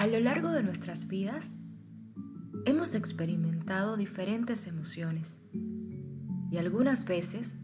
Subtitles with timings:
[0.00, 1.52] A lo largo de nuestras vidas,
[2.64, 5.38] hemos experimentado diferentes emociones
[6.50, 7.54] y algunas veces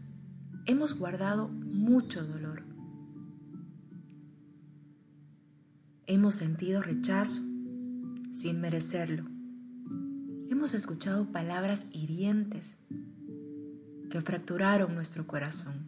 [0.67, 2.61] hemos guardado mucho dolor.
[6.05, 7.41] Hemos sentido rechazo
[8.31, 9.23] sin merecerlo.
[10.51, 12.77] Hemos escuchado palabras hirientes
[14.11, 15.87] que fracturaron nuestro corazón.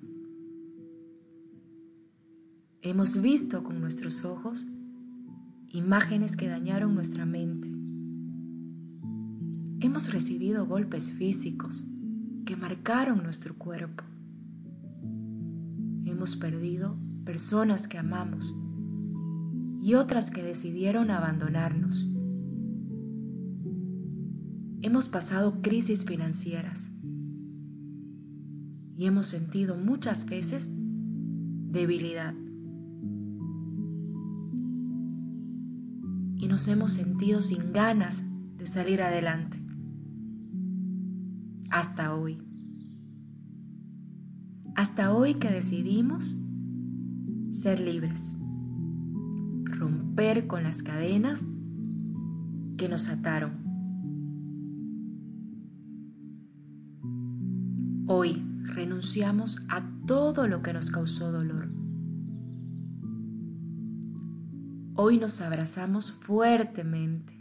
[2.81, 4.66] Hemos visto con nuestros ojos
[5.72, 7.70] imágenes que dañaron nuestra mente.
[9.81, 11.86] Hemos recibido golpes físicos
[12.45, 14.03] que marcaron nuestro cuerpo.
[16.06, 18.56] Hemos perdido personas que amamos
[19.81, 22.08] y otras que decidieron abandonarnos.
[24.81, 26.89] Hemos pasado crisis financieras
[28.98, 32.33] y hemos sentido muchas veces debilidad.
[36.40, 38.23] Y nos hemos sentido sin ganas
[38.58, 39.62] de salir adelante.
[41.70, 42.42] Hasta hoy.
[44.76, 46.36] Hasta hoy que decidimos
[47.52, 48.36] ser libres
[49.80, 51.45] romper con las cadenas
[52.78, 53.60] que nos ataron.
[58.08, 61.78] Hoy renunciamos a todo lo que nos causó dolor.
[65.02, 67.39] Hoy nos abrazamos fuertemente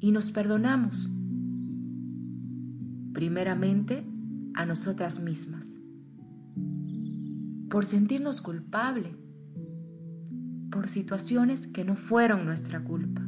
[0.00, 1.08] y nos perdonamos.
[3.14, 4.04] Primeramente
[4.52, 5.78] a nosotras mismas
[7.70, 9.16] por sentirnos culpables
[10.70, 13.26] por situaciones que no fueron nuestra culpa.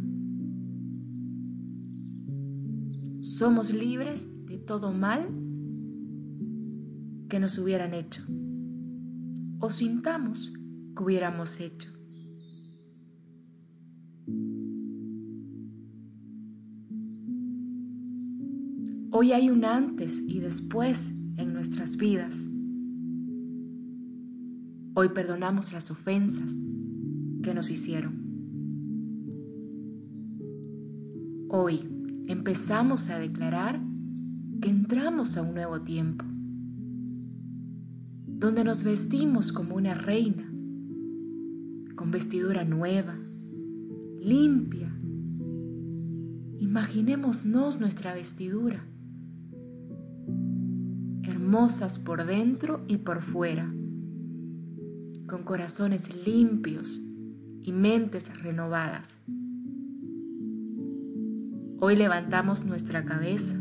[3.23, 5.27] Somos libres de todo mal
[7.31, 8.23] que nos hubieran hecho
[9.61, 10.53] o sintamos
[10.95, 12.04] que hubiéramos hecho.
[19.17, 22.49] Hoy hay un antes y después en nuestras vidas.
[24.95, 26.59] Hoy perdonamos las ofensas,
[27.41, 28.25] que nos hicieron.
[31.49, 31.89] Hoy
[32.27, 33.81] empezamos a declarar
[34.61, 36.25] que entramos a un nuevo tiempo,
[38.27, 40.53] donde nos vestimos como una reina,
[41.95, 43.17] con vestidura nueva,
[44.21, 44.93] limpia.
[46.59, 48.85] Imaginémonos nuestra vestidura,
[51.55, 53.73] hermosas por dentro y por fuera,
[55.29, 57.01] con corazones limpios
[57.63, 59.21] y mentes renovadas.
[61.79, 63.57] Hoy levantamos nuestra cabeza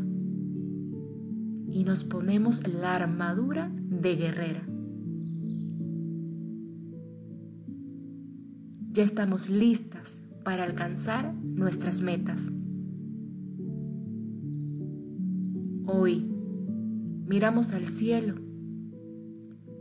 [1.68, 4.66] y nos ponemos la armadura de guerrera.
[8.90, 12.50] Ya estamos listas para alcanzar nuestras metas.
[15.86, 16.33] Hoy
[17.34, 18.36] miramos al cielo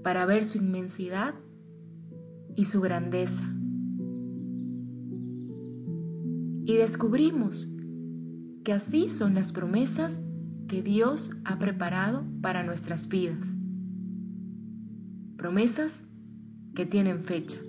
[0.03, 1.35] para ver su inmensidad
[2.55, 3.43] y su grandeza
[6.65, 7.71] y descubrimos
[8.63, 10.19] que así son las promesas
[10.67, 13.55] que Dios ha preparado para nuestras vidas.
[15.37, 16.05] Promesas
[16.73, 17.59] que tienen fecha.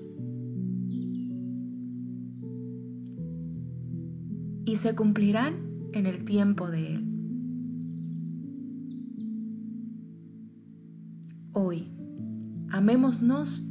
[4.64, 7.13] Y se cumplirán en el tiempo de Él.
[11.56, 11.88] Hoy,
[12.70, 13.64] amémonos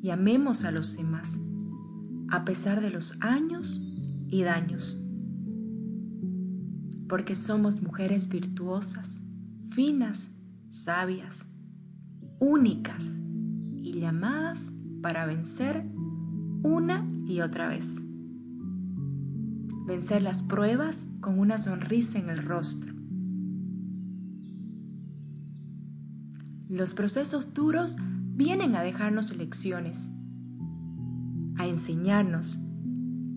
[0.00, 1.38] y amemos a los demás,
[2.30, 3.86] a pesar de los años
[4.28, 4.98] y daños.
[7.06, 9.22] Porque somos mujeres virtuosas,
[9.68, 10.30] finas,
[10.70, 11.46] sabias,
[12.40, 13.12] únicas
[13.76, 14.72] y llamadas
[15.02, 15.84] para vencer
[16.62, 18.00] una y otra vez.
[19.86, 22.95] Vencer las pruebas con una sonrisa en el rostro.
[26.68, 27.96] Los procesos duros
[28.34, 30.10] vienen a dejarnos lecciones,
[31.56, 32.58] a enseñarnos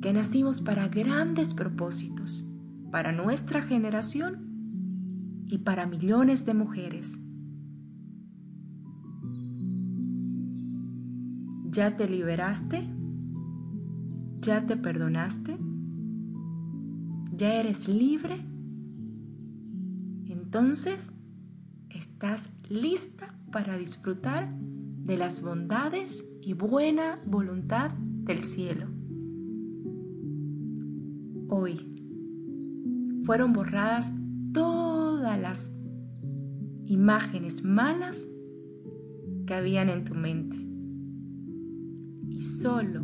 [0.02, 2.48] que nacimos para grandes propósitos,
[2.92, 7.22] para nuestra generación y para millones de mujeres.
[11.72, 12.90] ¿Ya te liberaste?
[14.42, 15.56] ¿Ya te perdonaste?
[17.36, 18.44] ¿Ya eres libre?
[20.26, 21.14] Entonces,
[21.90, 28.88] estás lista para disfrutar de las bondades y buena voluntad del cielo.
[31.50, 31.96] Hoy
[33.24, 34.14] fueron borradas
[34.54, 35.74] todas las
[36.86, 38.28] imágenes malas
[39.48, 40.58] que habían en tu mente.
[42.28, 43.02] Y solo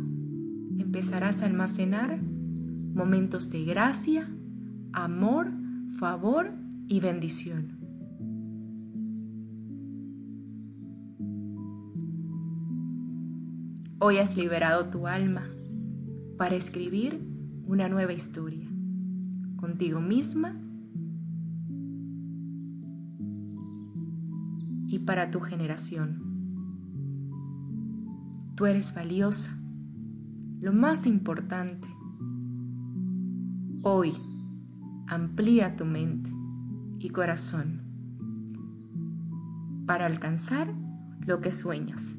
[0.78, 2.20] empezarás a almacenar
[2.94, 4.30] momentos de gracia,
[4.92, 5.50] amor,
[5.98, 6.52] favor
[6.86, 7.75] y bendición.
[13.98, 15.48] Hoy has liberado tu alma
[16.36, 17.18] para escribir
[17.64, 18.68] una nueva historia
[19.56, 20.54] contigo misma
[24.86, 26.22] y para tu generación.
[28.54, 29.58] Tú eres valiosa,
[30.60, 31.88] lo más importante.
[33.82, 34.12] Hoy
[35.06, 36.30] amplía tu mente
[36.98, 37.80] y corazón
[39.86, 40.74] para alcanzar
[41.24, 42.18] lo que sueñas.